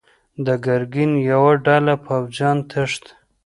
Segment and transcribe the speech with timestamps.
[0.45, 3.11] د ګرګين يوه ډله پوځيان تښتي.